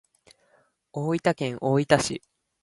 [0.93, 2.23] 大分県大分市